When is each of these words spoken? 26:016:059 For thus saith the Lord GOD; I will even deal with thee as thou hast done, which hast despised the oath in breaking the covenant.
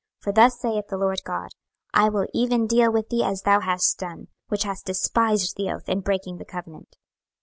26:016:059 0.23 0.23
For 0.23 0.33
thus 0.33 0.59
saith 0.59 0.85
the 0.89 0.97
Lord 0.97 1.21
GOD; 1.23 1.49
I 1.93 2.09
will 2.09 2.25
even 2.33 2.65
deal 2.65 2.91
with 2.91 3.09
thee 3.09 3.23
as 3.23 3.43
thou 3.43 3.59
hast 3.59 3.99
done, 3.99 4.29
which 4.47 4.63
hast 4.63 4.87
despised 4.87 5.57
the 5.57 5.69
oath 5.69 5.87
in 5.87 6.01
breaking 6.01 6.37
the 6.39 6.43
covenant. 6.43 6.97